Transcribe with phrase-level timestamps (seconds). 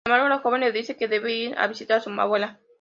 [0.03, 2.59] Sin embargo, la joven le dice que debe ir a visitar a su abuela.